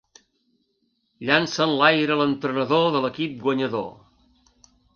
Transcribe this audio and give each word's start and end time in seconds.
Llança 1.27 1.67
enlaire 1.67 2.17
l'entrenador 2.21 2.89
de 2.97 3.05
l'equip 3.07 3.37
guanyador. 3.47 3.89